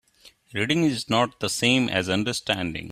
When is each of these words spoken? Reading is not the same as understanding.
Reading 0.51 0.83
is 0.85 1.11
not 1.11 1.41
the 1.41 1.47
same 1.47 1.87
as 1.87 2.09
understanding. 2.09 2.89